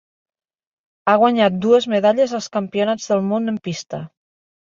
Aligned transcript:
Ha 1.05 1.13
guanyat 1.23 1.59
dues 1.65 1.87
medalles 1.95 2.33
als 2.39 2.49
Campionats 2.59 3.07
del 3.13 3.23
món 3.29 3.53
en 3.55 3.61
pista. 3.71 4.03